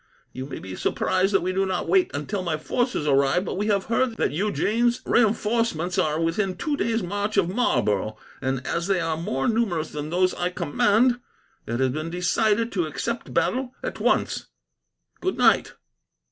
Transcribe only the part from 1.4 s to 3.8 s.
we do not wait until my forces arrive, but we